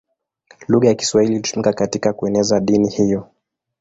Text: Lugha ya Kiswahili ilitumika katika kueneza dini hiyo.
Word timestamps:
Lugha 0.67 0.87
ya 0.87 0.93
Kiswahili 0.95 1.33
ilitumika 1.35 1.73
katika 1.73 2.13
kueneza 2.13 2.59
dini 2.59 2.89
hiyo. 2.89 3.29